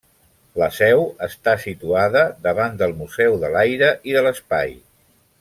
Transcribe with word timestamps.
La 0.61 0.69
seu 0.77 1.03
està 1.27 1.53
situada 1.65 2.23
davant 2.47 2.81
del 2.81 2.97
Museu 3.03 3.37
de 3.45 3.53
l'Aire 3.57 3.93
i 4.13 4.17
de 4.19 4.25
l'Espai. 4.31 4.75